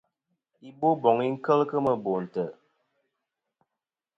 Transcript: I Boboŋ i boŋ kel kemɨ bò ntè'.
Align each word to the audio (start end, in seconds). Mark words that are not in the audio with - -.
I 0.67 0.69
Boboŋ 0.79 1.17
i 1.27 1.29
boŋ 1.31 1.39
kel 1.45 1.61
kemɨ 1.69 1.93
bò 2.03 2.13
ntè'. 2.23 2.53